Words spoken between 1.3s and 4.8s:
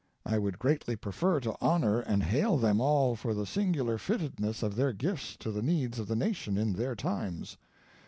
to honor and hail them all for the singular fittedness of